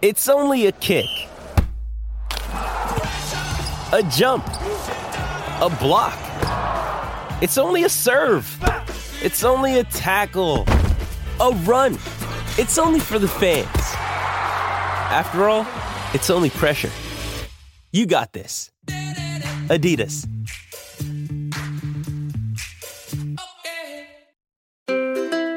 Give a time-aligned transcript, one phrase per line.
[0.00, 1.06] It's only a kick,
[2.52, 6.16] a jump, a block.
[7.42, 8.46] It's only a serve.
[9.20, 10.66] It's only a tackle,
[11.40, 11.94] a run.
[12.58, 13.66] It's only for the fans.
[15.10, 15.66] After all,
[16.14, 16.92] it's only pressure.
[17.90, 18.70] You got this.
[19.66, 20.28] Adidas.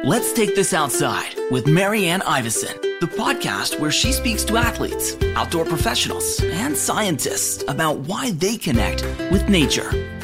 [0.04, 5.66] Let's take this outside with Marianne Iverson, the podcast where she speaks to athletes, outdoor
[5.66, 9.02] professionals, and scientists about why they connect
[9.32, 10.21] with nature.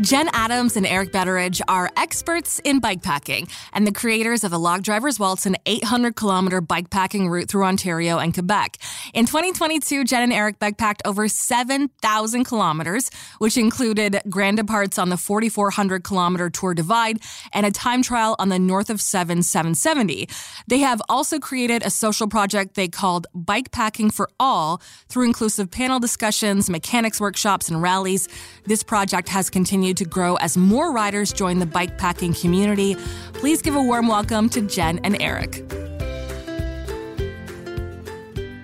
[0.00, 4.82] Jen Adams and Eric Betteridge are experts in bikepacking and the creators of the Log
[4.82, 8.78] Driver's Waltz, an 800 kilometer bikepacking route through Ontario and Quebec.
[9.12, 15.18] In 2022, Jen and Eric bikepacked over 7,000 kilometers, which included grand departs on the
[15.18, 17.18] 4,400 kilometer Tour Divide
[17.52, 20.30] and a time trial on the North of Seven 770.
[20.66, 26.00] They have also created a social project they called Bikepacking for All through inclusive panel
[26.00, 28.28] discussions, mechanics workshops, and rallies.
[28.64, 32.96] This project has continued to grow as more riders join the bikepacking community.
[33.34, 35.64] Please give a warm welcome to Jen and Eric.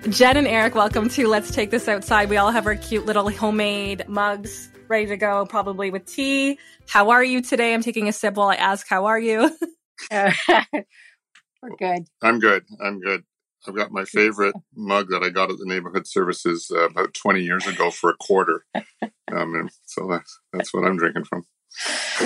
[0.09, 2.29] Jen and Eric, welcome to Let's Take This Outside.
[2.29, 6.59] We all have our cute little homemade mugs ready to go, probably with tea.
[6.87, 7.73] How are you today?
[7.73, 9.51] I'm taking a sip while I ask, How are you?
[10.11, 12.07] We're good.
[12.21, 12.63] I'm good.
[12.81, 13.23] I'm good.
[13.67, 17.41] I've got my favorite mug that I got at the neighborhood services uh, about 20
[17.41, 18.65] years ago for a quarter.
[19.29, 21.43] Um, and so that's, that's what I'm drinking from.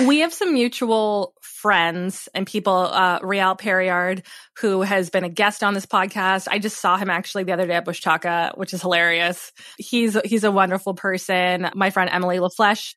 [0.06, 4.22] We have some mutual friends and people, uh, Real Perriard,
[4.60, 6.46] who has been a guest on this podcast.
[6.48, 9.52] I just saw him actually the other day at Bushtukah, which is hilarious.
[9.78, 11.68] He's, he's a wonderful person.
[11.74, 12.94] My friend Emily LaFleche,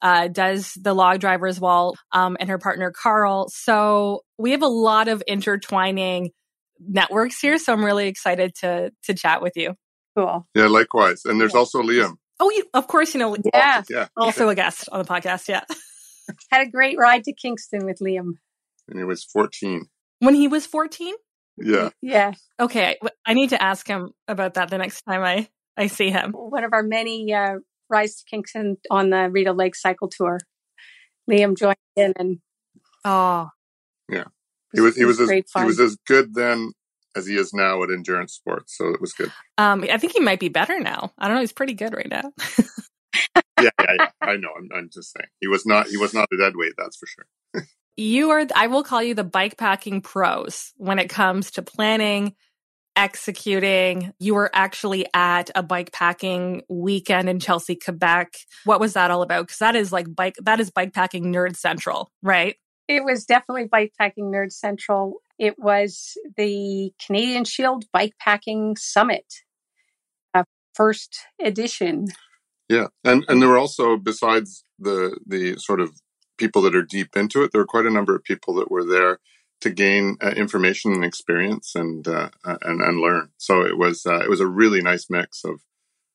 [0.00, 3.48] uh, does the log driver's waltz, um, and her partner Carl.
[3.48, 6.30] So we have a lot of intertwining
[6.80, 7.58] networks here.
[7.58, 9.74] So I'm really excited to to chat with you.
[10.16, 10.46] Cool.
[10.54, 11.24] Yeah, likewise.
[11.24, 12.14] And there's also Liam.
[12.40, 13.36] Oh, you of course you know.
[13.52, 13.82] Yeah.
[13.88, 14.08] Yeah.
[14.16, 15.48] Also a guest on the podcast.
[15.48, 15.64] Yeah.
[16.50, 18.32] Had a great ride to Kingston with Liam.
[18.88, 19.86] And he was 14.
[20.20, 21.14] When he was 14.
[21.58, 21.90] Yeah.
[22.02, 22.32] Yeah.
[22.60, 26.32] Okay, I need to ask him about that the next time I I see him.
[26.32, 27.56] One of our many uh,
[27.88, 30.38] rides to Kingston on the Rideau Lake cycle tour.
[31.30, 32.38] Liam joined in and
[33.04, 33.48] Oh,
[34.72, 35.66] He was, he was, as, great he fun.
[35.66, 36.72] was as good then
[37.16, 38.76] as he is now at endurance sports.
[38.76, 39.32] So it was good.
[39.58, 41.12] um, I think he might be better now.
[41.18, 41.40] I don't know.
[41.40, 42.32] He's pretty good right now.
[43.60, 43.70] Yeah.
[43.80, 43.92] Yeah.
[43.98, 44.08] yeah.
[44.20, 44.50] I know.
[44.56, 46.74] I'm, I'm just saying he was not, he was not a dead weight.
[46.76, 47.66] That's for sure.
[47.96, 48.46] you are.
[48.54, 52.34] I will call you the bike packing pros when it comes to planning,
[52.94, 54.12] executing.
[54.20, 58.34] You were actually at a bike packing weekend in Chelsea, Quebec.
[58.64, 59.46] What was that all about?
[59.46, 60.36] Because that is like bike.
[60.42, 62.56] That is bike packing nerd central, right?
[62.88, 65.20] It was definitely Bikepacking Nerd Central.
[65.38, 69.26] It was the Canadian Shield Bikepacking Summit,
[70.34, 70.44] uh,
[70.74, 72.06] first edition.
[72.68, 72.88] Yeah.
[73.04, 76.00] And, and there were also, besides the, the sort of
[76.38, 78.84] people that are deep into it, there were quite a number of people that were
[78.84, 79.18] there
[79.60, 83.30] to gain uh, information and experience and, uh, and, and learn.
[83.38, 85.60] So it was, uh, it was a really nice mix of,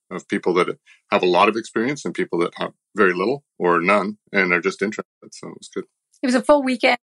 [0.09, 0.78] of people that
[1.12, 4.62] have a lot of experience and people that have very little or none and are
[4.62, 5.06] just interested.
[5.31, 5.85] So it was good.
[6.23, 6.97] It was a full weekend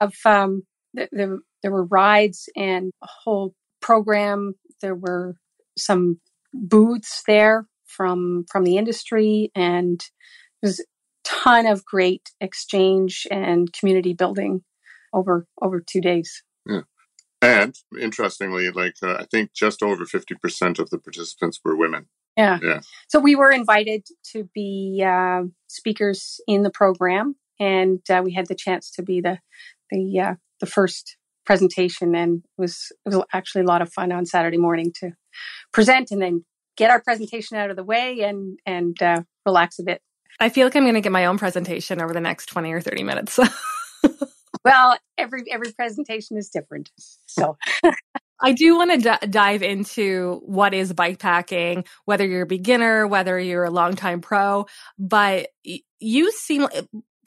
[0.00, 0.62] of um,
[0.96, 1.38] th- there.
[1.62, 4.54] There were rides and a whole program.
[4.80, 5.34] There were
[5.76, 6.20] some
[6.54, 10.02] booths there from from the industry, and
[10.62, 10.84] there's a
[11.24, 14.62] ton of great exchange and community building
[15.12, 16.42] over over two days.
[16.66, 16.82] Yeah.
[17.42, 22.06] And interestingly, like uh, I think just over 50% of the participants were women.
[22.36, 22.58] Yeah.
[22.62, 22.80] Yeah.
[23.08, 28.46] So we were invited to be uh, speakers in the program, and uh, we had
[28.46, 29.38] the chance to be the
[29.90, 31.16] the uh, the first
[31.46, 35.10] presentation, and it was it was actually a lot of fun on Saturday morning to
[35.72, 36.44] present and then
[36.76, 40.00] get our presentation out of the way and and uh, relax a bit.
[40.40, 42.80] I feel like I'm going to get my own presentation over the next 20 or
[42.80, 43.38] 30 minutes.
[44.64, 46.90] Well, every every presentation is different,
[47.26, 47.56] so
[48.42, 53.38] I do want to d- dive into what is bikepacking, whether you're a beginner, whether
[53.38, 54.66] you're a longtime pro,
[54.98, 56.66] but y- you seem,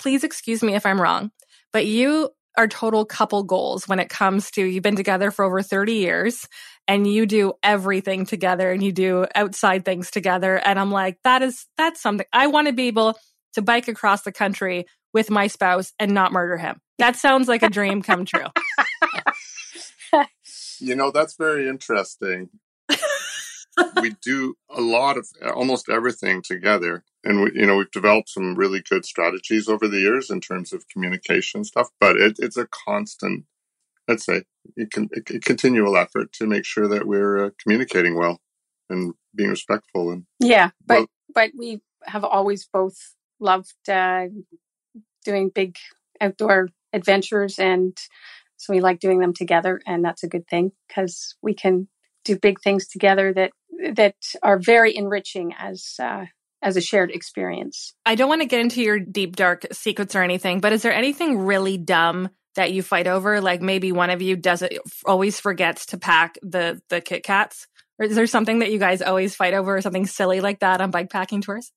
[0.03, 1.31] please excuse me if I'm wrong,
[1.71, 5.61] but you are total couple goals when it comes to you've been together for over
[5.61, 6.47] 30 years
[6.89, 10.57] and you do everything together and you do outside things together.
[10.57, 13.17] And I'm like, that is, that's something I want to be able
[13.53, 16.81] to bike across the country with my spouse and not murder him.
[16.99, 18.47] That sounds like a dream come true.
[20.79, 22.49] You know, that's very interesting.
[24.01, 27.05] we do a lot of almost everything together.
[27.23, 30.73] And we, you know, we've developed some really good strategies over the years in terms
[30.73, 33.45] of communication stuff, but it, it's a constant
[34.07, 34.43] let's say,
[34.77, 34.87] a,
[35.17, 38.39] a continual effort to make sure that we're uh, communicating well
[38.89, 40.11] and being respectful.
[40.11, 42.97] And yeah, but well, but we have always both
[43.39, 44.27] loved uh,
[45.25, 45.77] doing big
[46.21, 47.97] outdoor adventures, and
[48.57, 51.87] so we like doing them together, and that's a good thing because we can
[52.25, 53.51] do big things together that
[53.93, 56.25] that are very enriching as uh,
[56.63, 57.93] as a shared experience.
[58.05, 60.93] I don't want to get into your deep dark secrets or anything, but is there
[60.93, 63.41] anything really dumb that you fight over?
[63.41, 67.67] Like maybe one of you does it always forgets to pack the the Kit Kats,
[67.99, 70.81] or is there something that you guys always fight over, or something silly like that
[70.81, 71.71] on bike packing tours?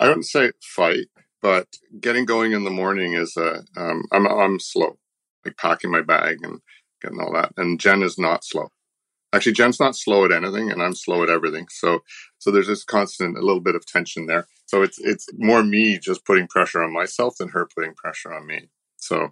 [0.00, 1.06] I wouldn't say fight,
[1.42, 1.68] but
[2.00, 3.62] getting going in the morning is a.
[3.76, 4.98] Um, I'm I'm slow,
[5.44, 6.60] like packing my bag and
[7.02, 8.70] getting all that, and Jen is not slow.
[9.34, 11.66] Actually, Jen's not slow at anything, and I'm slow at everything.
[11.68, 12.00] So,
[12.38, 14.46] so there's this constant, a little bit of tension there.
[14.66, 18.46] So it's it's more me just putting pressure on myself than her putting pressure on
[18.46, 18.68] me.
[18.96, 19.30] So,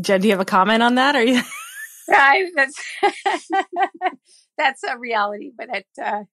[0.00, 1.16] Jen, do you have a comment on that?
[1.16, 1.40] Are you?
[2.10, 2.74] I, that's
[4.58, 6.24] that's a reality, but it, uh,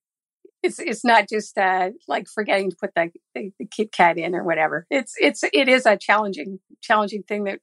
[0.62, 4.36] it's it's not just uh, like forgetting to put the, the, the Kit Kat in
[4.36, 4.86] or whatever.
[4.90, 7.60] It's it's it is a challenging challenging thing that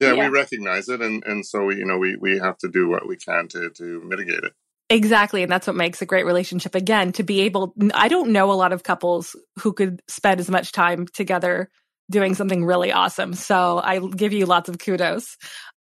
[0.00, 2.68] yeah, yeah, we recognize it and and so we you know we we have to
[2.68, 4.52] do what we can to to mitigate it
[4.90, 5.42] Exactly.
[5.42, 6.74] And that's what makes a great relationship.
[6.74, 10.48] Again, to be able, I don't know a lot of couples who could spend as
[10.50, 11.68] much time together
[12.10, 13.34] doing something really awesome.
[13.34, 15.36] So I give you lots of kudos.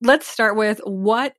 [0.01, 1.35] Let's start with what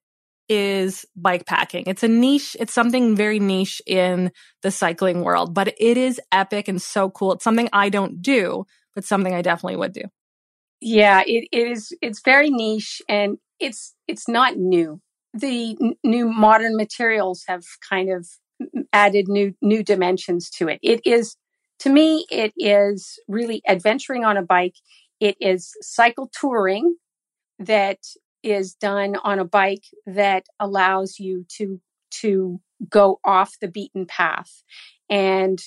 [0.50, 1.86] is bike packing?
[1.88, 4.32] It's a niche, it's something very niche in
[4.62, 7.32] the cycling world, but it is epic and so cool.
[7.34, 10.04] It's something I don't do, but something I definitely would do.
[10.82, 15.00] Yeah, it, it is it's very niche and it's it's not new
[15.34, 18.28] the n- new modern materials have kind of
[18.92, 20.80] added new new dimensions to it.
[20.82, 21.36] It is
[21.80, 24.76] to me it is really adventuring on a bike.
[25.20, 26.96] It is cycle touring
[27.60, 28.00] that
[28.44, 31.80] is done on a bike that allows you to
[32.22, 34.64] to go off the beaten path
[35.10, 35.60] and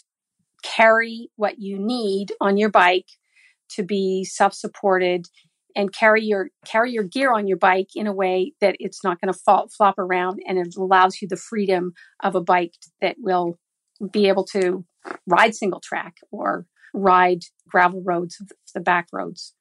[0.63, 3.09] carry what you need on your bike
[3.69, 5.27] to be self-supported
[5.77, 9.21] and carry your carry your gear on your bike in a way that it's not
[9.21, 11.93] going to fall flop around and it allows you the freedom
[12.23, 13.59] of a bike that will
[14.11, 14.85] be able to
[15.27, 18.41] ride single track or ride gravel roads
[18.75, 19.55] the back roads.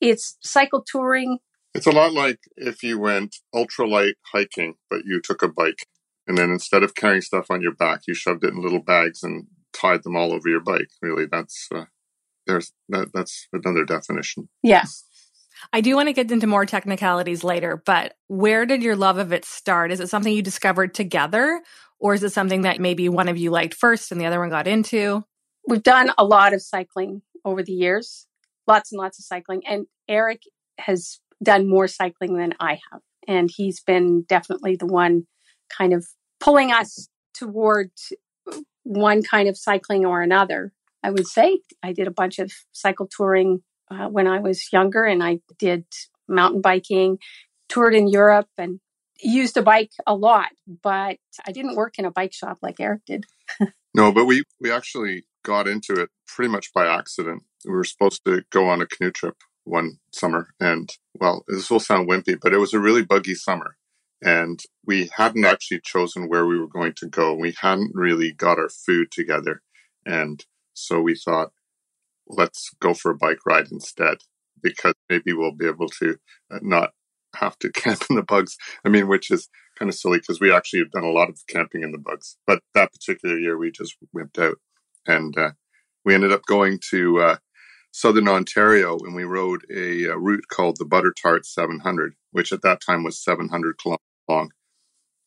[0.00, 1.38] It's cycle touring.
[1.74, 5.86] It's a lot like if you went ultralight hiking but you took a bike
[6.28, 9.22] and then instead of carrying stuff on your back you shoved it in little bags
[9.22, 10.90] and tied them all over your bike.
[11.00, 11.86] Really that's uh,
[12.46, 14.50] there's that, that's another definition.
[14.62, 14.84] Yeah
[15.72, 19.32] I do want to get into more technicalities later, but where did your love of
[19.32, 19.92] it start?
[19.92, 21.62] Is it something you discovered together,
[21.98, 24.50] or is it something that maybe one of you liked first and the other one
[24.50, 25.24] got into?
[25.66, 28.26] We've done a lot of cycling over the years,
[28.66, 29.62] lots and lots of cycling.
[29.66, 30.42] And Eric
[30.78, 33.00] has done more cycling than I have.
[33.28, 35.26] And he's been definitely the one
[35.76, 36.06] kind of
[36.40, 37.90] pulling us toward
[38.82, 40.72] one kind of cycling or another.
[41.02, 45.04] I would say I did a bunch of cycle touring uh, when I was younger,
[45.04, 45.84] and I did
[46.28, 47.18] mountain biking,
[47.68, 48.80] toured in Europe, and
[49.20, 50.50] used a bike a lot.
[50.82, 53.24] But I didn't work in a bike shop like Eric did.
[53.94, 57.42] no, but we we actually got into it pretty much by accident.
[57.64, 60.88] We were supposed to go on a canoe trip one summer, and
[61.20, 63.76] well, this will sound wimpy, but it was a really buggy summer.
[64.24, 67.34] And we hadn't actually chosen where we were going to go.
[67.34, 69.62] We hadn't really got our food together.
[70.06, 70.44] And
[70.74, 71.50] so we thought,
[72.32, 74.18] let's go for a bike ride instead
[74.62, 76.16] because maybe we'll be able to
[76.50, 76.90] uh, not
[77.36, 78.56] have to camp in the bugs.
[78.84, 79.48] I mean, which is
[79.78, 82.36] kind of silly because we actually have done a lot of camping in the bugs,
[82.46, 84.56] but that particular year we just wimped out
[85.06, 85.50] and uh,
[86.04, 87.36] we ended up going to uh,
[87.92, 92.62] southern Ontario and we rode a, a, route called the Butter Tart 700, which at
[92.62, 94.50] that time was 700 kilometers long.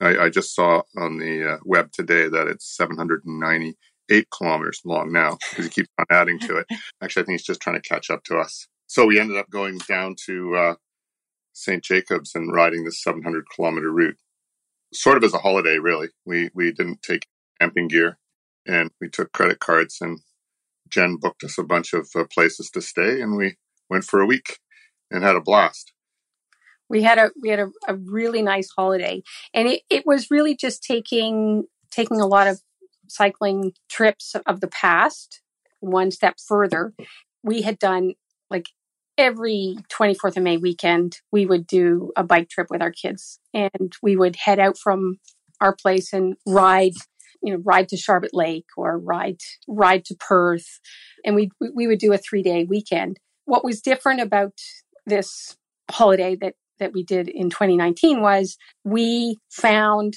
[0.02, 3.78] I, I just saw on the uh, web today that it's 790
[4.10, 6.68] eight kilometers long now because he keeps on adding to it.
[7.02, 8.68] Actually, I think he's just trying to catch up to us.
[8.88, 10.76] So we ended up going down to uh,
[11.54, 11.84] St.
[11.84, 14.18] Jacobs and riding this 700 kilometer route,
[14.94, 16.10] sort of as a holiday, really.
[16.26, 17.28] We we didn't take
[17.60, 18.18] camping gear,
[18.68, 20.20] and we took credit cards, and
[20.90, 23.56] Jen booked us a bunch of uh, places to stay, and we
[23.90, 24.60] went for a week
[25.10, 25.94] and had a blast.
[26.90, 30.56] We had a we had a, a really nice holiday, and it, it was really
[30.56, 32.62] just taking taking a lot of
[33.08, 35.42] cycling trips of the past
[35.80, 36.94] one step further.
[37.44, 38.14] We had done
[38.50, 38.70] like
[39.18, 43.94] every 24th of May weekend, we would do a bike trip with our kids and
[44.02, 45.20] we would head out from
[45.62, 46.94] our place and ride,
[47.42, 50.80] you know, ride to Charlotte Lake or ride, ride to Perth.
[51.24, 53.20] And we, we would do a three day weekend.
[53.46, 54.54] What was different about
[55.06, 55.56] this
[55.90, 60.16] holiday that that we did in 2019 was we found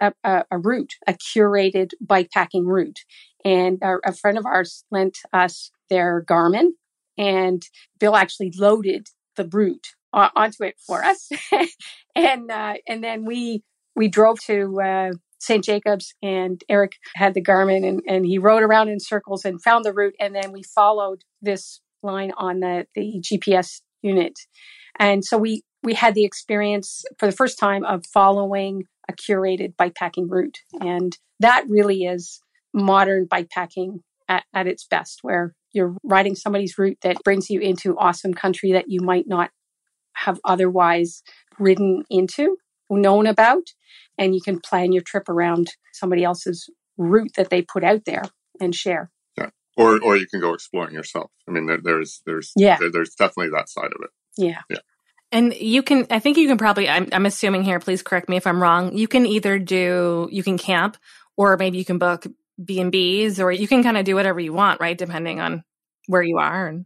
[0.00, 3.00] a, a, a route, a curated bikepacking route.
[3.44, 6.70] And our, a friend of ours lent us their Garmin,
[7.18, 7.62] and
[7.98, 11.28] Bill actually loaded the route onto it for us.
[12.14, 13.62] and uh, and then we
[13.94, 15.10] we drove to uh,
[15.40, 15.64] St.
[15.64, 19.84] Jacobs, and Eric had the Garmin, and, and he rode around in circles and found
[19.84, 20.14] the route.
[20.20, 24.38] And then we followed this line on the the GPS unit,
[24.98, 29.74] and so we we had the experience for the first time of following a curated
[29.76, 32.40] bikepacking route, and that really is
[32.72, 37.98] modern bikepacking at, at its best, where you're riding somebody's route that brings you into
[37.98, 39.50] awesome country that you might not
[40.14, 41.22] have otherwise
[41.58, 42.56] ridden into,
[42.90, 43.64] known about,
[44.18, 48.24] and you can plan your trip around somebody else's route that they put out there
[48.60, 49.10] and share.
[49.36, 51.30] Yeah, or or you can go exploring yourself.
[51.48, 54.10] I mean, there, there's there's yeah, there, there's definitely that side of it.
[54.36, 54.78] Yeah, yeah.
[55.32, 58.36] And you can, I think you can probably, I'm, I'm assuming here, please correct me
[58.36, 58.96] if I'm wrong.
[58.96, 60.98] You can either do, you can camp
[61.38, 62.26] or maybe you can book
[62.62, 64.96] B and B's or you can kind of do whatever you want, right?
[64.96, 65.64] Depending on
[66.06, 66.68] where you are.
[66.68, 66.84] And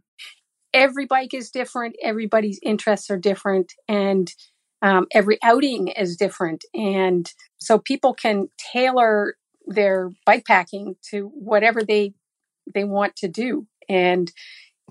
[0.73, 1.97] every bike is different.
[2.01, 4.31] Everybody's interests are different and
[4.81, 6.63] um, every outing is different.
[6.73, 9.35] And so people can tailor
[9.65, 12.13] their bike packing to whatever they,
[12.73, 13.67] they want to do.
[13.89, 14.31] And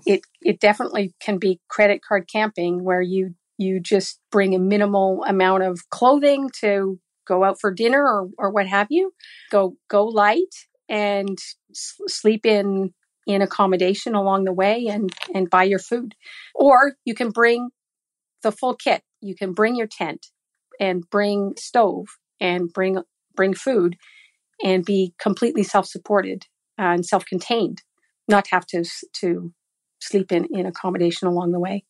[0.05, 5.23] it, it definitely can be credit card camping where you, you just bring a minimal
[5.27, 9.11] amount of clothing to go out for dinner or, or what have you.
[9.51, 10.53] Go, go light
[10.89, 11.37] and
[11.71, 12.93] s- sleep in
[13.25, 16.15] in accommodation along the way and and buy your food
[16.55, 17.69] or you can bring
[18.41, 20.27] the full kit you can bring your tent
[20.79, 22.05] and bring stove
[22.39, 23.01] and bring
[23.35, 23.97] bring food
[24.63, 26.45] and be completely self-supported
[26.79, 27.81] uh, and self-contained
[28.29, 29.51] not have to to
[29.99, 31.83] sleep in in accommodation along the way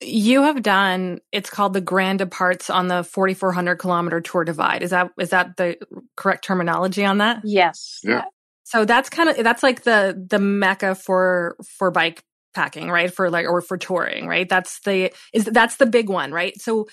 [0.00, 4.90] you have done it's called the grand departs on the 4400 kilometer tour divide is
[4.90, 5.76] that is that the
[6.16, 8.24] correct terminology on that yes yeah
[8.64, 12.24] so that's kind of that's like the the mecca for for bike
[12.56, 13.14] packing, right?
[13.14, 14.48] For like or for touring, right?
[14.48, 16.60] That's the is that's the big one, right?
[16.60, 16.88] So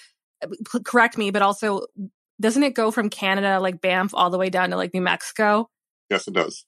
[0.85, 1.87] correct me, but also
[2.39, 5.69] doesn't it go from Canada like Banff all the way down to like New Mexico?
[6.11, 6.65] Yes, it does.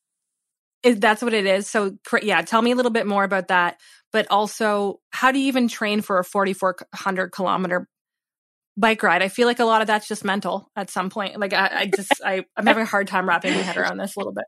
[0.86, 1.70] Is that's what it is?
[1.70, 3.80] So yeah, tell me a little bit more about that.
[4.12, 7.88] But also, how do you even train for a 4,400 kilometer
[8.77, 9.22] bike ride?
[9.22, 11.39] I feel like a lot of that's just mental at some point.
[11.39, 14.15] Like I, I just I, I'm having a hard time wrapping my head around this
[14.15, 14.46] a little bit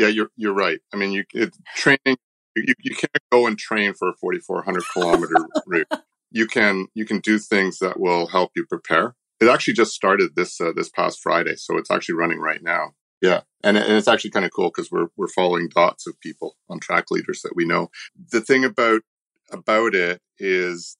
[0.00, 0.78] yeah, you're you're right.
[0.92, 2.16] I mean, you it, training
[2.56, 5.34] you, you can't go and train for a 4,400 kilometer
[5.66, 5.88] route.
[6.30, 9.14] You can you can do things that will help you prepare.
[9.40, 12.92] It actually just started this uh, this past Friday, so it's actually running right now.
[13.22, 16.56] Yeah, and, and it's actually kind of cool because we're we're following dots of people
[16.68, 17.90] on track leaders that we know.
[18.32, 19.02] The thing about
[19.50, 20.96] about it is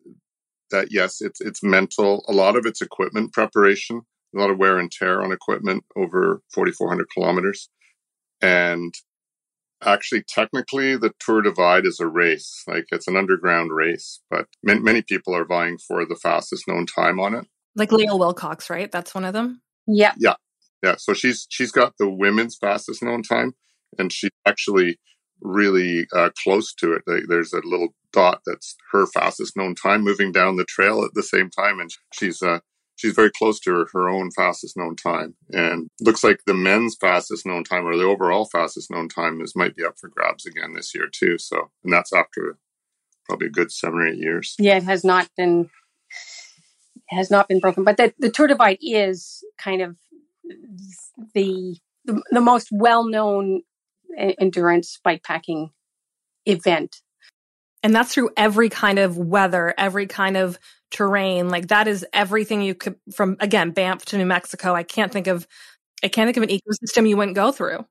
[0.71, 2.25] that yes, it's it's mental.
[2.29, 4.03] A lot of it's equipment preparation,
[4.35, 7.69] a lot of wear and tear on equipment over 4,400 kilometers.
[8.41, 8.95] And
[9.83, 12.62] actually, technically, the Tour Divide is a race.
[12.67, 16.87] Like it's an underground race, but many, many people are vying for the fastest known
[16.87, 17.47] time on it.
[17.77, 18.91] Like Lael Wilcox, right?
[18.91, 19.62] That's one of them.
[19.87, 20.12] Yeah.
[20.19, 20.35] Yeah.
[20.82, 20.96] Yeah.
[20.96, 23.54] So she's she's got the women's fastest known time,
[23.99, 24.99] and she's actually
[25.40, 27.02] really uh, close to it.
[27.28, 31.22] There's a little dot that's her fastest known time moving down the trail at the
[31.22, 32.60] same time, and she's uh,
[32.96, 35.34] she's very close to her, her own fastest known time.
[35.50, 39.56] And looks like the men's fastest known time or the overall fastest known time is
[39.56, 41.38] might be up for grabs again this year too.
[41.38, 42.58] So and that's after
[43.26, 44.54] probably a good seven or eight years.
[44.58, 45.70] Yeah, it has not been
[47.08, 47.84] has not been broken.
[47.84, 49.96] But the, the Tour Divide is kind of
[51.35, 53.62] the the, the most well known
[54.16, 55.71] endurance bikepacking
[56.47, 57.00] event
[57.83, 60.59] and that's through every kind of weather, every kind of
[60.90, 61.49] terrain.
[61.49, 64.75] Like that is everything you could from again, Banff to New Mexico.
[64.75, 65.47] I can't think of
[66.02, 67.87] I can't think of an ecosystem you wouldn't go through.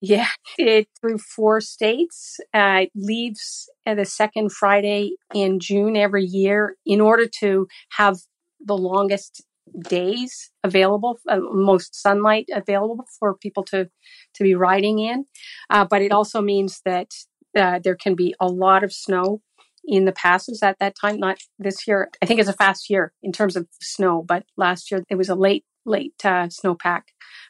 [0.00, 2.38] Yeah, it through four states.
[2.54, 8.18] Uh, it leaves at the second Friday in June every year in order to have
[8.60, 9.42] the longest
[9.88, 13.88] days available, uh, most sunlight available for people to
[14.34, 15.24] to be riding in.
[15.70, 17.08] Uh, but it also means that
[17.56, 19.40] uh, there can be a lot of snow
[19.84, 21.18] in the passes at that time.
[21.18, 22.10] Not this year.
[22.22, 25.28] I think it's a fast year in terms of snow, but last year it was
[25.28, 27.02] a late, late uh, snowpack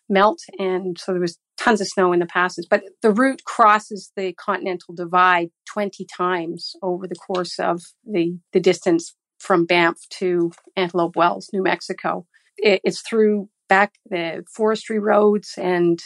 [0.09, 2.67] melt, and so there was tons of snow in the passes.
[2.69, 8.61] But the route crosses the continental divide 20 times over the course of the the
[8.61, 12.27] distance from Banff to Antelope Wells, New Mexico.
[12.57, 15.99] It, it's through back the forestry roads and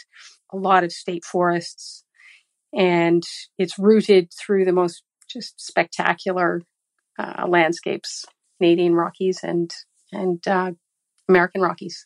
[0.51, 2.03] a lot of state forests
[2.73, 3.23] and
[3.57, 6.61] it's rooted through the most just spectacular
[7.19, 8.25] uh, landscapes
[8.59, 9.71] Canadian Rockies and
[10.11, 10.71] and uh,
[11.29, 12.05] American Rockies.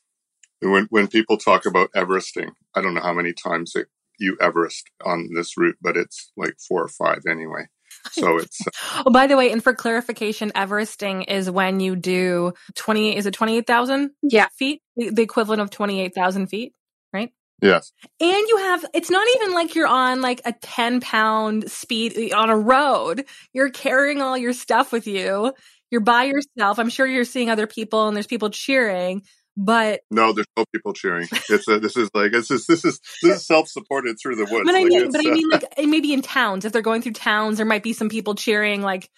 [0.62, 3.88] When when people talk about Everesting, I don't know how many times it,
[4.20, 7.68] you Everest on this route, but it's like four or five anyway.
[8.12, 8.60] So it's.
[8.66, 13.16] Uh, oh, by the way, and for clarification, Everesting is when you do twenty.
[13.16, 14.12] Is it twenty eight thousand?
[14.22, 14.82] Yeah, feet.
[14.96, 16.74] The, the equivalent of twenty eight thousand feet,
[17.14, 17.32] right?
[17.62, 17.92] Yes.
[18.20, 22.50] And you have, it's not even like you're on like a 10 pound speed on
[22.50, 23.26] a road.
[23.52, 25.54] You're carrying all your stuff with you.
[25.90, 26.78] You're by yourself.
[26.78, 29.24] I'm sure you're seeing other people and there's people cheering,
[29.58, 31.28] but no, there's no people cheering.
[31.50, 34.46] It's a, this is like this is this is this is self supported through the
[34.46, 34.66] woods.
[34.66, 37.02] But I like mean, but I uh, mean, like maybe in towns, if they're going
[37.02, 38.84] through towns, there might be some people cheering.
[38.84, 39.10] Like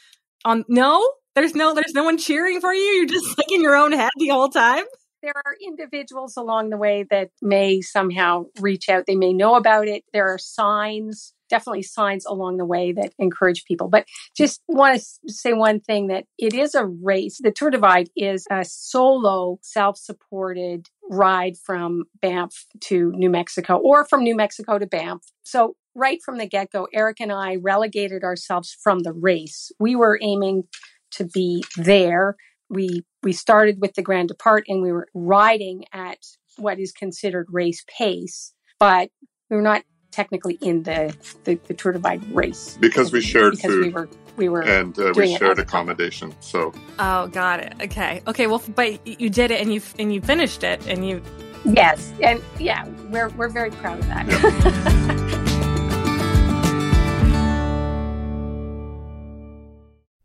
[0.46, 1.05] on no,
[1.36, 2.81] there's no, there's no one cheering for you.
[2.81, 4.86] You're just like in your own head the whole time.
[5.22, 9.05] There are individuals along the way that may somehow reach out.
[9.05, 10.05] They may know about it.
[10.13, 13.89] There are signs definitely signs along the way that encourage people.
[13.89, 14.06] But
[14.38, 17.39] just want to say one thing that it is a race.
[17.41, 24.06] The Tour Divide is a solo, self supported ride from Banff to New Mexico or
[24.06, 25.24] from New Mexico to Banff.
[25.44, 29.72] So, right from the get go, Eric and I relegated ourselves from the race.
[29.79, 30.63] We were aiming
[31.12, 32.36] to be there.
[32.70, 36.20] We we started with the Grand Depart and we were riding at
[36.58, 39.10] what is considered race pace, but
[39.50, 43.72] we were not technically in the, the, the Tour Divide race because we shared because
[43.72, 43.86] food.
[43.86, 46.34] we were we were and uh, we shared accommodation.
[46.39, 47.74] So oh, got it.
[47.82, 48.48] Okay, okay.
[48.48, 51.22] Well, but you did it and you and you finished it and you
[51.66, 54.28] yes and yeah we're we're very proud of that.
[54.28, 55.16] Yeah.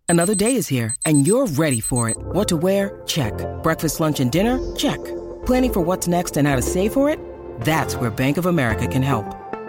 [0.08, 2.16] Another day is here and you're ready for it.
[2.16, 3.02] What to wear?
[3.06, 3.34] Check.
[3.62, 4.60] Breakfast, lunch, and dinner?
[4.76, 5.02] Check.
[5.44, 7.18] Planning for what's next and how to save for it?
[7.62, 9.43] That's where Bank of America can help.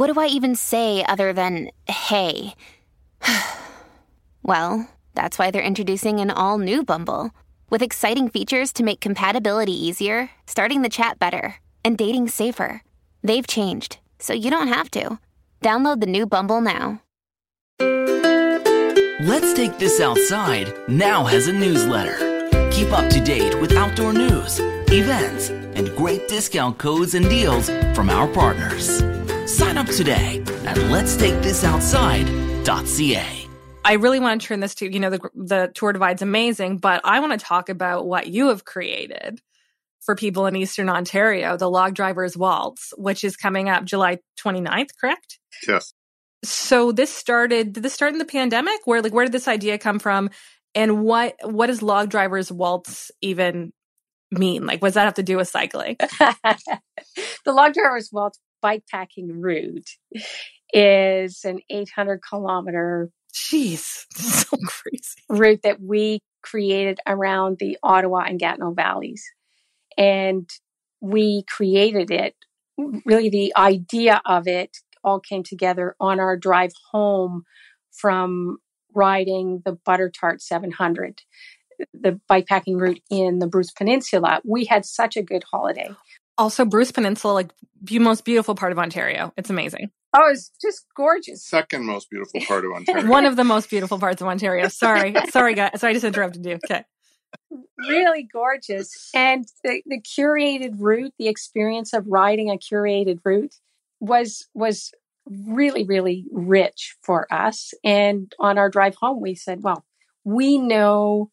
[0.00, 2.54] what do I even say other than hey?
[4.42, 7.32] well, that's why they're introducing an all new Bumble
[7.68, 12.82] with exciting features to make compatibility easier, starting the chat better, and dating safer.
[13.22, 15.18] They've changed, so you don't have to.
[15.60, 17.02] Download the new Bumble now.
[19.20, 22.48] Let's Take This Outside now has a newsletter.
[22.70, 24.60] Keep up to date with outdoor news,
[24.90, 29.02] events, and great discount codes and deals from our partners.
[29.50, 33.48] Sign up today at letstakethisoutside.ca.
[33.84, 37.00] I really want to turn this to, you know, the, the tour divide's amazing, but
[37.02, 39.40] I want to talk about what you have created
[39.98, 44.90] for people in Eastern Ontario, the Log Drivers Waltz, which is coming up July 29th,
[45.00, 45.40] correct?
[45.66, 45.94] Yes.
[46.44, 48.82] So this started, did this start in the pandemic?
[48.84, 50.30] Where, like, where did this idea come from?
[50.76, 53.72] And what, what does Log Drivers Waltz even
[54.30, 54.64] mean?
[54.64, 55.96] Like, what does that have to do with cycling?
[56.38, 56.78] the
[57.46, 59.90] Log Drivers Waltz bikepacking route
[60.72, 65.22] is an 800 kilometer Jeez, so crazy.
[65.28, 69.24] route that we created around the Ottawa and Gatineau valleys.
[69.96, 70.48] And
[71.00, 72.34] we created it,
[73.04, 77.44] really, the idea of it all came together on our drive home
[77.92, 78.58] from
[78.94, 81.22] riding the Butter Tart 700,
[81.94, 84.40] the bikepacking route in the Bruce Peninsula.
[84.44, 85.90] We had such a good holiday.
[86.40, 87.50] Also, Bruce Peninsula, like
[87.82, 89.30] the most beautiful part of Ontario.
[89.36, 89.90] It's amazing.
[90.14, 91.44] Oh, it's just gorgeous.
[91.44, 93.06] Second most beautiful part of Ontario.
[93.08, 94.68] One of the most beautiful parts of Ontario.
[94.68, 95.78] Sorry, sorry, guys.
[95.78, 96.58] Sorry, I just interrupted you.
[96.64, 96.84] Okay.
[97.78, 103.56] Really gorgeous, and the, the curated route, the experience of riding a curated route,
[104.00, 104.92] was was
[105.26, 107.74] really really rich for us.
[107.84, 109.84] And on our drive home, we said, "Well,
[110.24, 111.30] we know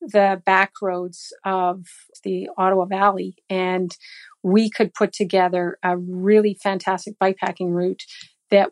[0.00, 1.86] the back roads of
[2.24, 3.96] the Ottawa Valley, and
[4.42, 8.02] we could put together a really fantastic bikepacking route
[8.50, 8.70] that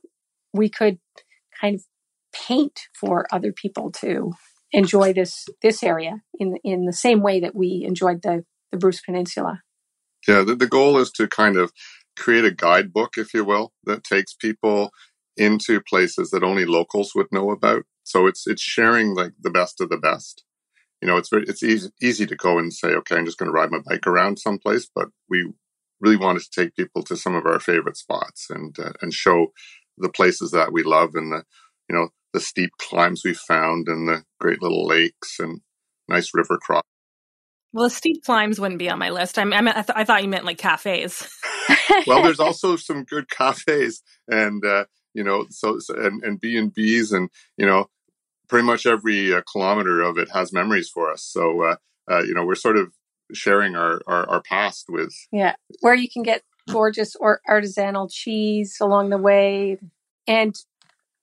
[0.52, 0.98] we could
[1.60, 1.82] kind of
[2.32, 4.32] paint for other people to
[4.72, 9.00] enjoy this this area in in the same way that we enjoyed the the Bruce
[9.00, 9.62] Peninsula.
[10.26, 11.72] Yeah, the, the goal is to kind of
[12.16, 14.90] create a guidebook, if you will, that takes people
[15.36, 17.84] into places that only locals would know about.
[18.02, 20.44] So it's it's sharing like the best of the best.
[21.00, 23.46] You know, it's very it's easy easy to go and say, okay, I'm just going
[23.48, 25.52] to ride my bike around someplace, but we
[26.00, 29.48] really wanted to take people to some of our favorite spots and uh, and show
[29.96, 31.44] the places that we love and the
[31.88, 35.60] you know the steep climbs we found and the great little lakes and
[36.08, 36.82] nice river cross.
[37.72, 39.38] Well, the steep climbs wouldn't be on my list.
[39.38, 41.30] I, mean, I, th- I thought you meant like cafes.
[42.06, 46.56] well, there's also some good cafes, and uh, you know, so, so and and B
[46.56, 47.88] and B's, and you know,
[48.48, 51.22] pretty much every uh, kilometer of it has memories for us.
[51.22, 51.76] So, uh,
[52.10, 52.92] uh, you know, we're sort of
[53.32, 55.14] sharing our, our, our past with.
[55.30, 59.78] Yeah, where you can get gorgeous or artisanal cheese along the way,
[60.26, 60.54] and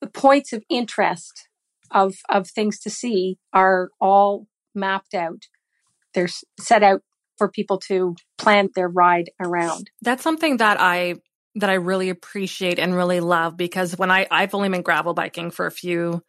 [0.02, 1.48] the points of interest
[1.92, 5.44] of of things to see are all mapped out.
[6.14, 7.02] They're set out
[7.38, 9.90] for people to plan their ride around.
[10.02, 11.16] That's something that I
[11.56, 15.52] that I really appreciate and really love because when I I've only been gravel biking
[15.52, 16.24] for a few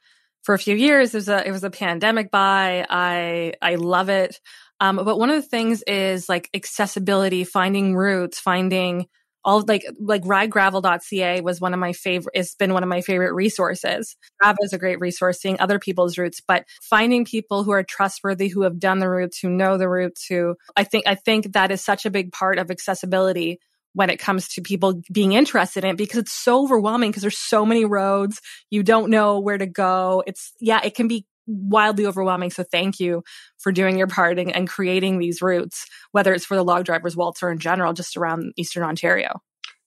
[0.47, 1.13] for a few years.
[1.13, 2.87] It was a it was a pandemic buy.
[2.89, 4.41] I I love it.
[4.79, 9.07] Um, but one of the things is like accessibility, finding routes, finding
[9.45, 13.33] all like like ridegravel.ca was one of my favorite it's been one of my favorite
[13.33, 17.85] resources Grav is a great resource seeing other people's routes but finding people who are
[17.85, 21.53] trustworthy who have done the routes who know the routes who i think i think
[21.53, 23.61] that is such a big part of accessibility
[23.97, 27.39] when it comes to people being interested in it because it's so overwhelming because there's
[27.39, 28.43] so many roads.
[28.69, 30.23] You don't know where to go.
[30.27, 32.51] It's, yeah, it can be wildly overwhelming.
[32.51, 33.25] So thank you
[33.57, 37.17] for doing your part and, and creating these routes, whether it's for the log drivers
[37.17, 39.41] waltz or in general, just around Eastern Ontario.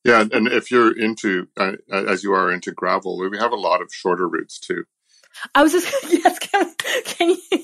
[0.03, 3.79] Yeah, and if you're into, uh, as you are into gravel, we have a lot
[3.79, 4.85] of shorter routes too.
[5.53, 6.39] I was just yes.
[6.39, 6.73] Can,
[7.05, 7.59] can you?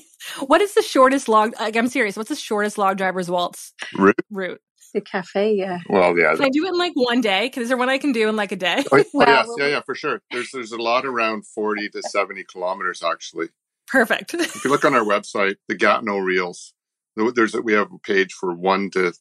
[0.46, 1.54] What is the shortest log?
[1.58, 2.16] Like, I'm serious.
[2.16, 4.14] What's the shortest log drivers waltz route?
[4.30, 4.60] Route
[4.96, 5.52] the cafe.
[5.52, 5.78] Yeah.
[5.88, 6.34] Well, yeah.
[6.34, 7.52] Can I do it in like one day?
[7.54, 8.82] Is there one I can do in like a day?
[8.90, 10.20] Oh, oh well, yes, yeah, yeah, for sure.
[10.32, 13.48] There's there's a lot around forty to seventy kilometers actually.
[13.86, 14.34] Perfect.
[14.34, 16.74] if you look on our website, the Gatineau Reels,
[17.16, 19.12] there's a, we have a page for one to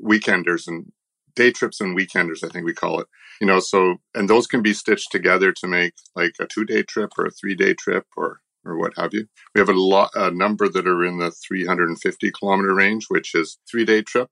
[0.00, 0.92] weekenders and
[1.34, 2.44] day trips and weekenders.
[2.44, 3.08] I think we call it.
[3.40, 6.82] You know, so and those can be stitched together to make like a two day
[6.82, 9.26] trip or a three day trip or or what have you.
[9.54, 13.58] We have a lot, a number that are in the 350 kilometer range, which is
[13.70, 14.28] three day trip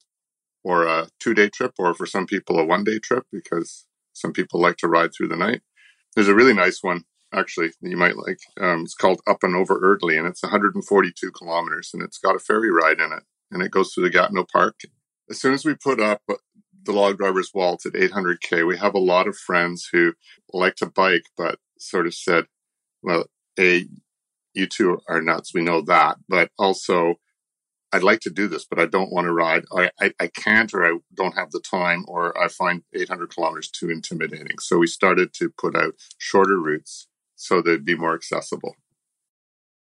[0.65, 4.33] or a two day trip, or for some people, a one day trip because some
[4.33, 5.63] people like to ride through the night.
[6.15, 8.39] There's a really nice one, actually, that you might like.
[8.61, 12.41] Um, it's called Up and Over Eardley, and it's 142 kilometers, and it's got a
[12.41, 14.81] ferry ride in it, and it goes through the Gatineau Park.
[15.31, 16.23] As soon as we put up
[16.85, 20.15] the log driver's waltz at 800k, we have a lot of friends who
[20.53, 22.47] like to bike, but sort of said,
[23.03, 23.27] "Well,
[23.59, 23.87] a
[24.55, 25.53] you two are nuts.
[25.53, 27.17] We know that, but also
[27.95, 29.67] I'd like to do this, but I don't want to ride.
[29.73, 33.71] I, I, I, can't, or I don't have the time, or I find 800 kilometers
[33.71, 34.59] too intimidating.
[34.59, 38.75] So we started to put out shorter routes so they'd be more accessible.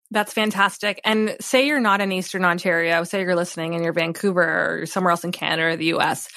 [0.10, 1.00] That's fantastic.
[1.06, 5.12] And say you're not in Eastern Ontario, say you're listening and you're Vancouver or somewhere
[5.12, 6.30] else in Canada or the US.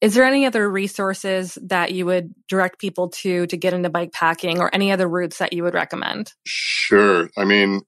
[0.00, 4.12] Is there any other resources that you would direct people to to get into bike
[4.12, 6.32] packing or any other routes that you would recommend?
[6.44, 7.28] Sure.
[7.36, 7.80] I mean,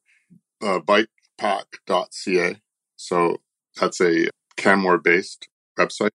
[0.60, 2.56] uh, bikepack.ca
[3.00, 3.38] so
[3.80, 6.10] that's a Canmore based website.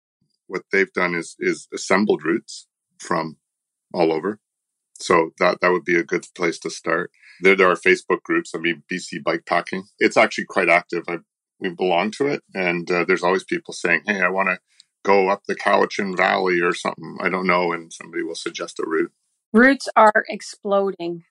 [0.46, 2.68] What they've done is is assembled routes
[3.00, 3.38] from
[3.92, 4.40] all over.
[5.00, 7.10] So that that would be a good place to start.
[7.42, 8.52] There there are Facebook groups.
[8.54, 9.86] I mean, BC bike packing.
[9.98, 11.04] It's actually quite active.
[11.08, 11.18] I,
[11.60, 14.60] we belong to it, and uh, there's always people saying, "Hey, I want to
[15.04, 18.84] go up the Cowichan Valley or something." I don't know, and somebody will suggest a
[18.88, 19.12] route.
[19.54, 21.24] Routes are exploding.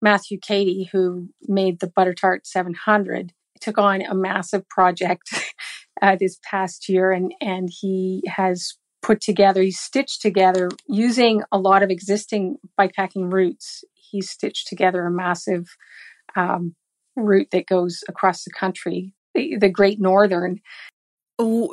[0.00, 5.54] Matthew Cady, who made the Butter Tart 700, took on a massive project
[6.02, 11.58] uh, this past year, and and he has put together, he's stitched together using a
[11.58, 13.84] lot of existing bikepacking routes.
[13.94, 15.66] He's stitched together a massive
[16.36, 16.74] um,
[17.16, 20.60] route that goes across the country, the, the Great Northern.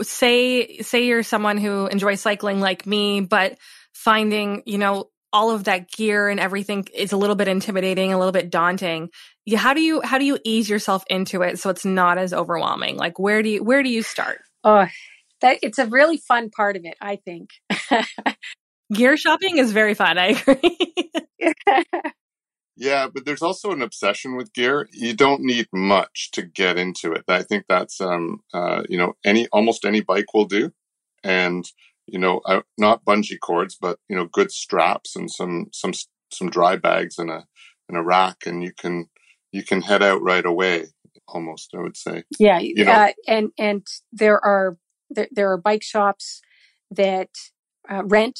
[0.01, 3.57] Say say you're someone who enjoys cycling like me, but
[3.93, 8.17] finding you know all of that gear and everything is a little bit intimidating, a
[8.17, 9.09] little bit daunting.
[9.55, 12.97] How do you how do you ease yourself into it so it's not as overwhelming?
[12.97, 14.41] Like where do you where do you start?
[14.63, 14.87] Oh,
[15.41, 17.49] that it's a really fun part of it, I think.
[18.93, 20.17] gear shopping is very fun.
[20.17, 21.11] I agree.
[22.75, 24.87] yeah, but there's also an obsession with gear.
[24.93, 27.23] You don't need much to get into it.
[27.27, 30.71] I think that's um uh you know any almost any bike will do,
[31.23, 31.65] and
[32.11, 35.93] you know, uh, not bungee cords, but you know, good straps and some some
[36.31, 37.45] some dry bags and a
[37.87, 39.07] and a rack, and you can
[39.51, 40.85] you can head out right away.
[41.27, 42.23] Almost, I would say.
[42.39, 42.91] Yeah, you know?
[42.91, 44.77] uh, and and there are
[45.09, 46.41] there, there are bike shops
[46.91, 47.29] that
[47.89, 48.39] uh, rent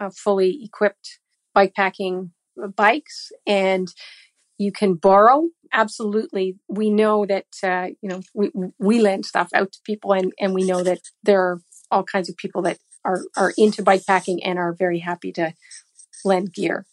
[0.00, 1.18] uh, fully equipped
[1.54, 2.32] bike packing
[2.76, 3.88] bikes, and
[4.58, 5.48] you can borrow.
[5.72, 10.32] Absolutely, we know that uh, you know we we lend stuff out to people, and
[10.38, 14.06] and we know that there are all kinds of people that are, are into bike
[14.06, 15.52] packing and are very happy to
[16.24, 16.86] lend gear.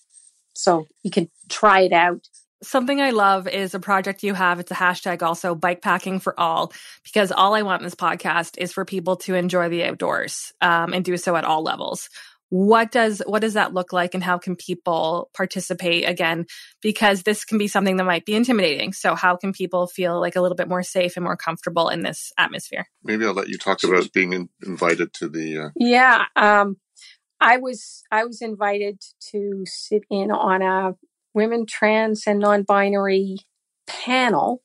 [0.53, 2.27] So you can try it out.
[2.63, 4.59] Something I love is a project you have.
[4.59, 6.71] It's a hashtag also bikepacking for all,
[7.03, 10.93] because all I want in this podcast is for people to enjoy the outdoors um,
[10.93, 12.09] and do so at all levels.
[12.49, 16.45] What does what does that look like, and how can people participate again?
[16.81, 18.93] Because this can be something that might be intimidating.
[18.93, 22.03] So, how can people feel like a little bit more safe and more comfortable in
[22.03, 22.87] this atmosphere?
[23.03, 25.57] Maybe I'll let you talk about being in, invited to the.
[25.57, 25.69] Uh...
[25.75, 26.77] Yeah, um,
[27.39, 30.95] I was I was invited to sit in on a
[31.33, 33.37] women, trans, and non binary
[33.87, 34.63] panel,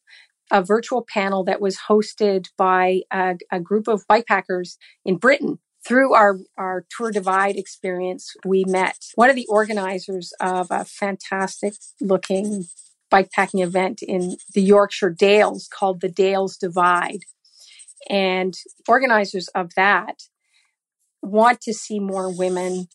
[0.50, 5.58] a virtual panel that was hosted by a, a group of bikepackers in Britain.
[5.86, 11.74] Through our, our Tour Divide experience, we met one of the organizers of a fantastic
[12.00, 12.66] looking
[13.10, 17.20] bikepacking event in the Yorkshire Dales called the Dales Divide.
[18.08, 18.54] And
[18.88, 20.16] organizers of that
[21.22, 22.88] want to see more women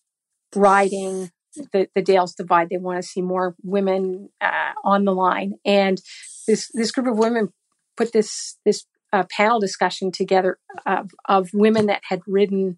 [0.56, 1.32] riding
[1.74, 2.70] the, the Dales Divide.
[2.70, 5.54] They want to see more women uh, on the line.
[5.66, 6.02] And
[6.48, 7.50] this this group of women
[7.98, 12.78] put this this uh, panel discussion together of, of women that had ridden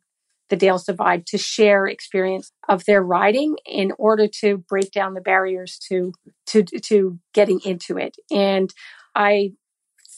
[0.49, 5.21] the Dales Divide to share experience of their riding in order to break down the
[5.21, 6.13] barriers to
[6.47, 8.15] to to getting into it.
[8.31, 8.71] And
[9.15, 9.53] I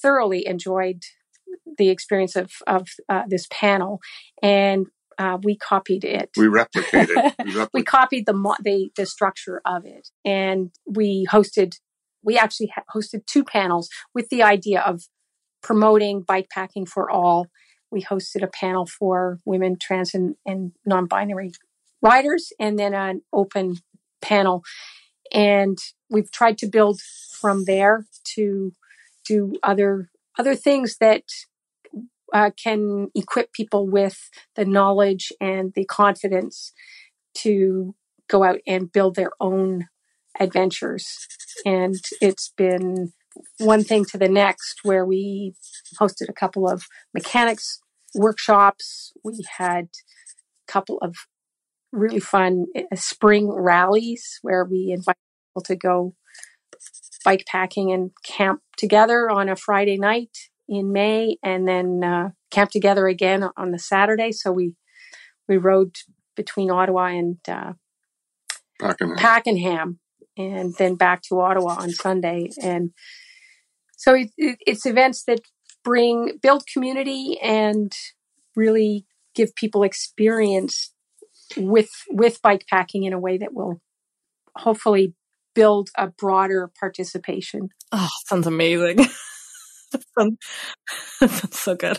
[0.01, 1.03] thoroughly enjoyed
[1.77, 4.01] the experience of of uh, this panel,
[4.43, 6.31] and uh, we copied it.
[6.37, 7.33] We replicated.
[7.45, 7.69] We, replicate.
[7.73, 11.75] we copied the, mo- the the structure of it, and we hosted.
[12.21, 15.03] We actually hosted two panels with the idea of
[15.61, 17.47] promoting bike packing for all.
[17.91, 21.51] We hosted a panel for women, trans, and, and non-binary
[22.01, 23.77] riders, and then an open
[24.21, 24.63] panel.
[25.33, 25.77] And
[26.09, 27.01] we've tried to build
[27.39, 28.73] from there to
[29.27, 31.23] do other other things that
[32.33, 36.71] uh, can equip people with the knowledge and the confidence
[37.33, 37.95] to
[38.29, 39.87] go out and build their own
[40.39, 41.27] adventures.
[41.65, 43.11] And it's been
[43.59, 45.53] one thing to the next where we
[45.99, 47.79] hosted a couple of mechanics
[48.15, 49.11] workshops.
[49.23, 51.15] We had a couple of
[51.91, 55.17] really fun uh, spring rallies where we invite
[55.49, 56.15] people to go
[57.25, 62.73] bike packing and camp together on a Friday night in May and then uh, camped
[62.73, 64.31] together again on the Saturday.
[64.31, 64.75] So we
[65.47, 65.95] we rode
[66.35, 67.73] between Ottawa and uh,
[68.79, 69.17] Pakenham.
[69.17, 69.99] Pakenham,
[70.37, 72.49] and then back to Ottawa on Sunday.
[72.61, 72.91] And
[73.99, 75.41] so it, it, it's events that
[75.83, 77.91] bring build community and
[78.55, 80.93] really give people experience
[81.57, 83.81] with with bike packing in a way that will
[84.55, 85.13] hopefully
[85.53, 87.69] build a broader participation.
[87.91, 88.99] Oh, sounds amazing.
[90.17, 90.37] sounds,
[91.19, 91.97] sounds so good.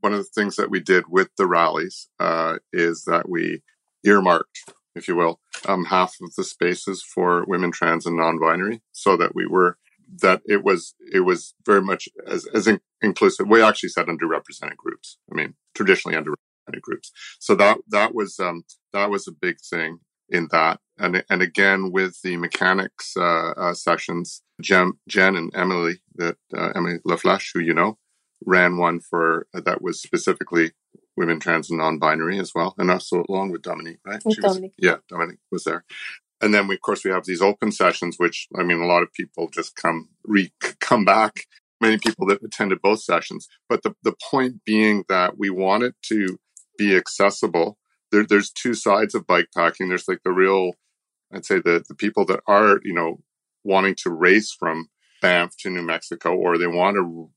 [0.00, 3.60] One of the things that we did with the rallies uh, is that we
[4.02, 9.16] earmarked, if you will, um, half of the spaces for women, trans, and non-binary, so
[9.16, 9.76] that we were
[10.22, 13.48] that it was it was very much as as in, inclusive.
[13.48, 15.18] We actually said underrepresented groups.
[15.30, 17.12] I mean, traditionally underrepresented groups.
[17.38, 20.80] So that that was um, that was a big thing in that.
[20.98, 26.72] And and again with the mechanics uh, uh, sessions, Jen, Jen and Emily that uh,
[26.74, 27.98] Emily LaFlèche, who you know,
[28.44, 30.72] ran one for uh, that was specifically
[31.16, 34.22] women, trans, and non-binary as well, and also along with Dominique, right?
[34.24, 34.38] Was,
[34.78, 35.84] yeah, Dominique was there.
[36.40, 39.02] And then we, of course, we have these open sessions, which I mean, a lot
[39.02, 41.46] of people just come re come back.
[41.80, 45.94] Many people that attended both sessions, but the the point being that we want it
[46.06, 46.38] to
[46.76, 47.78] be accessible
[48.10, 49.88] there, there's two sides of bike packing.
[49.88, 50.72] There's like the real,
[51.32, 53.20] I'd say the, the people that are, you know,
[53.64, 54.88] wanting to race from
[55.20, 57.30] Banff to New Mexico, or they want to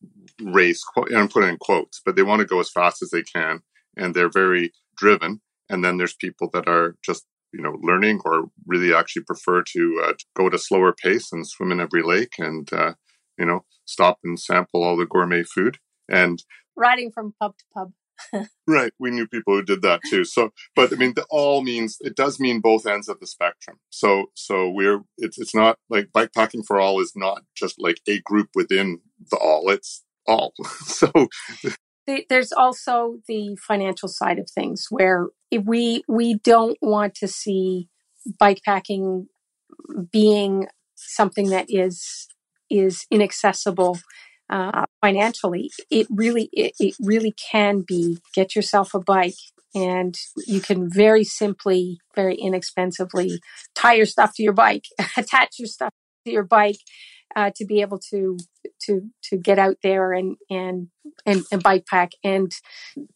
[0.51, 3.23] race, and I'm putting in quotes, but they want to go as fast as they
[3.23, 3.61] can,
[3.97, 5.41] and they're very driven.
[5.69, 10.03] And then there's people that are just, you know, learning or really actually prefer to,
[10.05, 12.93] uh, go at a slower pace and swim in every lake and, uh,
[13.37, 15.77] you know, stop and sample all the gourmet food.
[16.09, 16.43] And
[16.75, 17.93] riding from pub to pub
[18.67, 18.93] right.
[18.99, 20.23] We knew people who did that too.
[20.23, 23.79] So, but I mean, the all means it does mean both ends of the spectrum.
[23.89, 27.99] So, so we're it's it's not like bike packing for all is not just like
[28.07, 29.69] a group within the all.
[29.69, 30.53] It's all.
[30.85, 31.11] so.
[32.29, 37.87] There's also the financial side of things where we we don't want to see
[38.39, 39.27] bike packing
[40.11, 42.27] being something that is
[42.69, 43.97] is inaccessible
[44.51, 49.33] uh, financially, it really it, it really can be get yourself a bike
[49.73, 50.13] and
[50.45, 53.39] you can very simply, very inexpensively
[53.73, 54.83] tie your stuff to your bike,
[55.17, 55.93] attach your stuff
[56.25, 56.75] to your bike
[57.35, 58.37] uh, to be able to
[58.85, 60.87] to to get out there and and
[61.25, 62.11] and, and bike pack.
[62.23, 62.51] And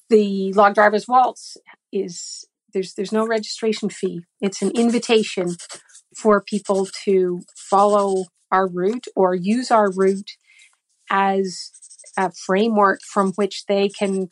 [0.10, 1.58] the log drivers waltz
[1.92, 4.22] is there's there's no registration fee.
[4.42, 5.56] It's an invitation
[6.16, 10.32] for people to follow our route or use our route
[11.10, 11.72] as
[12.18, 14.30] a framework from which they can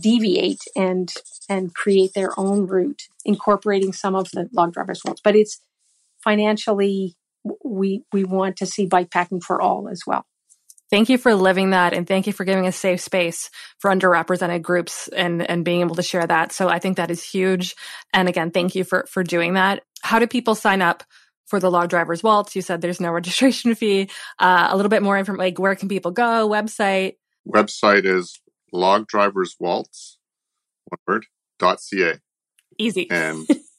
[0.00, 1.12] deviate and
[1.48, 5.20] and create their own route, incorporating some of the log drivers waltz.
[5.22, 5.60] But it's
[6.22, 7.16] financially
[7.64, 10.24] we we want to see bike packing for all as well.
[10.92, 14.60] Thank you for living that and thank you for giving a safe space for underrepresented
[14.60, 16.52] groups and, and being able to share that.
[16.52, 17.74] So I think that is huge.
[18.12, 19.84] And again, thank you for, for doing that.
[20.02, 21.02] How do people sign up
[21.46, 22.54] for the log drivers waltz?
[22.54, 24.10] You said there's no registration fee.
[24.38, 26.46] Uh, a little bit more information, like where can people go?
[26.46, 27.14] Website?
[27.48, 28.38] Website is
[28.74, 30.16] logdriverswaltz,
[30.84, 31.24] one word,
[31.58, 32.18] dot ca.
[32.78, 33.10] Easy.
[33.10, 33.48] And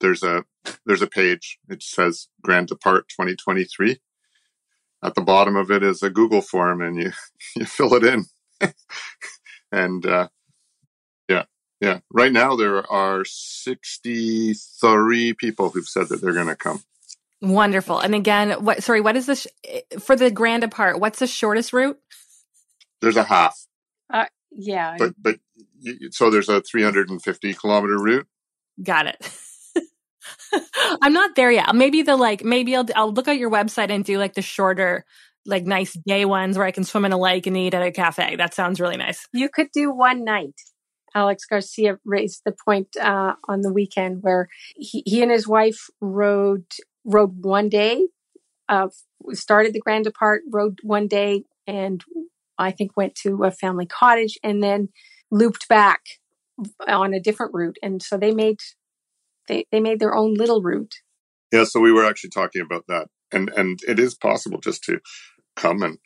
[0.00, 0.44] there's a,
[0.86, 1.58] there's a page.
[1.68, 3.98] It says Grand Depart 2023
[5.02, 7.12] at the bottom of it is a Google form and you,
[7.56, 8.26] you fill it in.
[9.72, 10.28] and, uh,
[11.28, 11.44] yeah,
[11.80, 12.00] yeah.
[12.10, 16.82] Right now there are 63 people who've said that they're going to come.
[17.42, 18.00] Wonderful.
[18.00, 19.46] And again, what, sorry, what is this
[19.98, 21.00] for the Grand Depart?
[21.00, 21.98] What's the shortest route?
[23.00, 23.66] There's a half.
[24.12, 24.96] Uh, yeah.
[24.98, 25.38] But, but
[26.10, 28.26] so there's a 350 kilometer route.
[28.82, 29.36] Got it.
[31.02, 31.74] I'm not there yet.
[31.74, 35.04] Maybe the like, maybe I'll, I'll look at your website and do like the shorter,
[35.46, 37.90] like nice day ones where I can swim in a lake and eat at a
[37.90, 38.36] cafe.
[38.36, 39.26] That sounds really nice.
[39.32, 40.60] You could do one night.
[41.14, 45.88] Alex Garcia raised the point uh, on the weekend where he, he and his wife
[46.00, 46.66] rode
[47.04, 48.06] rode one day.
[48.68, 48.88] Uh,
[49.32, 52.04] started the Grand Depart, rode one day, and
[52.58, 54.90] I think went to a family cottage, and then
[55.30, 56.02] looped back
[56.86, 57.78] on a different route.
[57.82, 58.58] And so they made
[59.50, 60.94] they, they made their own little route.
[61.52, 63.08] Yeah, so we were actually talking about that.
[63.32, 65.00] And and it is possible just to
[65.56, 65.98] come and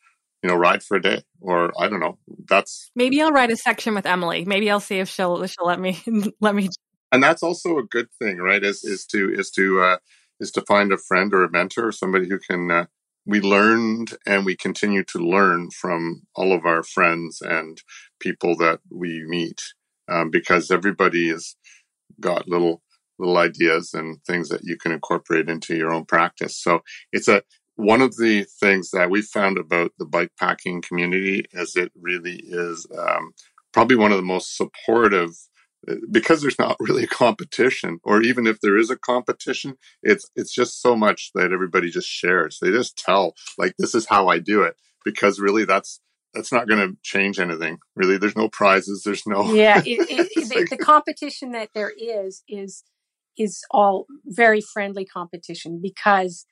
[0.42, 2.18] you know ride for a day or I don't know.
[2.48, 4.44] That's Maybe I'll write a section with Emily.
[4.44, 6.02] Maybe I'll see if she'll she'll let me
[6.40, 6.70] let me
[7.12, 8.62] And that's also a good thing, right?
[8.62, 9.96] Is is to is to uh
[10.40, 12.86] is to find a friend or a mentor or somebody who can uh,
[13.26, 17.82] we learned and we continue to learn from all of our friends and
[18.20, 19.62] people that we meet
[20.10, 21.56] um, because everybody has
[22.20, 22.82] got little
[23.18, 26.56] little ideas and things that you can incorporate into your own practice.
[26.56, 26.80] So
[27.12, 27.42] it's a
[27.76, 32.40] one of the things that we found about the bike packing community is it really
[32.46, 33.32] is um,
[33.72, 35.30] probably one of the most supportive
[36.10, 40.54] because there's not really a competition or even if there is a competition it's it's
[40.54, 44.38] just so much that everybody just shares they just tell like this is how i
[44.38, 46.00] do it because really that's
[46.32, 50.56] that's not going to change anything really there's no prizes there's no yeah it, it,
[50.56, 52.82] like, the competition that there is is
[53.38, 56.46] is all very friendly competition because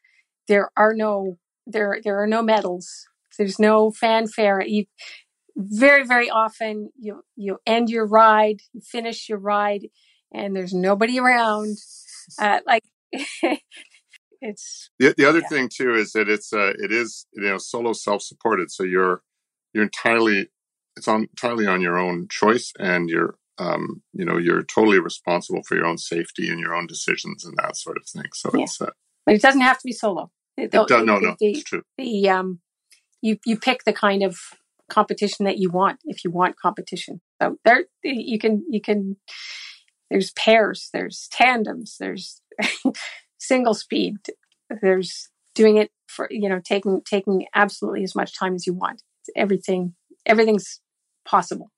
[0.48, 3.06] there are no there there are no medals.
[3.38, 4.62] There's no fanfare.
[4.62, 4.84] You
[5.56, 9.88] very very often you you end your ride, you finish your ride,
[10.32, 11.76] and there's nobody around.
[12.38, 12.84] Uh, like
[14.40, 15.48] it's the, the other yeah.
[15.48, 19.22] thing too is that it's uh it is you know solo self supported, so you're
[19.72, 20.48] you're entirely
[20.96, 25.62] it's on entirely on your own choice and your um, you know, you're totally responsible
[25.62, 28.30] for your own safety and your own decisions and that sort of thing.
[28.34, 28.64] So yeah.
[28.64, 28.90] it's, uh,
[29.24, 30.30] but it doesn't have to be solo.
[30.56, 31.82] It, it does, no, no, the, it's true.
[31.96, 32.60] The, um,
[33.20, 34.38] you, you pick the kind of
[34.90, 37.20] competition that you want if you want competition.
[37.40, 39.16] So there, you can, you can,
[40.10, 42.42] there's pairs, there's tandems, there's
[43.38, 44.16] single speed,
[44.82, 49.02] there's doing it for, you know, taking, taking absolutely as much time as you want.
[49.22, 49.94] It's everything,
[50.26, 50.80] everything's
[51.24, 51.71] possible.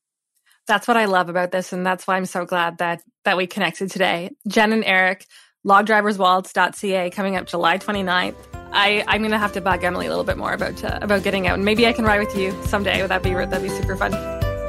[0.66, 1.72] That's what I love about this.
[1.72, 4.30] And that's why I'm so glad that, that we connected today.
[4.48, 5.26] Jen and Eric,
[5.66, 8.34] logdriverswaltz.ca coming up July 29th.
[8.72, 11.22] I, I'm going to have to bug Emily a little bit more about, uh, about
[11.22, 11.54] getting out.
[11.54, 13.00] And maybe I can ride with you someday.
[13.02, 14.10] Would that be, that'd be super fun?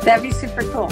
[0.03, 0.89] That'd be super cool.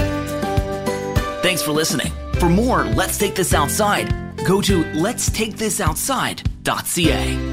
[1.41, 2.11] Thanks for listening.
[2.39, 4.09] For more Let's Take This Outside,
[4.45, 7.52] go to letstakethisoutside.ca.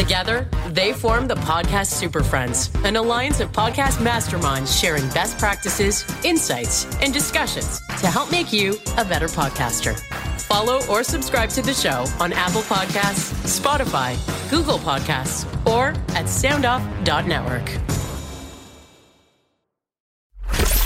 [0.00, 6.06] Together, they form the Podcast Super Friends, an alliance of podcast masterminds sharing best practices,
[6.24, 9.94] insights, and discussions to help make you a better podcaster.
[10.40, 14.16] Follow or subscribe to the show on Apple Podcasts, Spotify,
[14.50, 17.70] Google Podcasts, or at soundoff.network.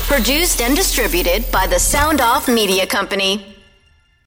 [0.09, 3.54] Produced and distributed by the Sound Off Media Company.